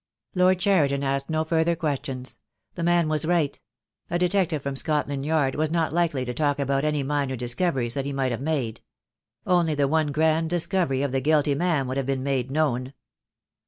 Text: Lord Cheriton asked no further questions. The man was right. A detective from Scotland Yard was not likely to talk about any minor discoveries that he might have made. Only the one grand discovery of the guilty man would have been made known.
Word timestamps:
Lord 0.33 0.57
Cheriton 0.57 1.03
asked 1.03 1.29
no 1.29 1.43
further 1.43 1.75
questions. 1.75 2.39
The 2.73 2.81
man 2.81 3.07
was 3.07 3.23
right. 3.27 3.59
A 4.09 4.17
detective 4.17 4.63
from 4.63 4.75
Scotland 4.75 5.27
Yard 5.27 5.53
was 5.53 5.69
not 5.69 5.93
likely 5.93 6.25
to 6.25 6.33
talk 6.33 6.57
about 6.57 6.83
any 6.83 7.03
minor 7.03 7.35
discoveries 7.35 7.93
that 7.93 8.05
he 8.05 8.11
might 8.11 8.31
have 8.31 8.41
made. 8.41 8.81
Only 9.45 9.75
the 9.75 9.87
one 9.87 10.07
grand 10.07 10.49
discovery 10.49 11.03
of 11.03 11.11
the 11.11 11.21
guilty 11.21 11.53
man 11.53 11.87
would 11.87 11.97
have 11.97 12.07
been 12.07 12.23
made 12.23 12.49
known. 12.49 12.93